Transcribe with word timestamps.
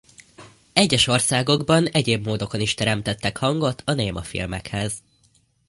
Egyes 0.73 1.07
országokban 1.07 1.85
egyéb 1.87 2.25
módokon 2.25 2.59
is 2.61 2.73
teremtettek 2.73 3.37
hangot 3.37 3.81
a 3.85 3.93
némafilmekhez. 3.93 4.93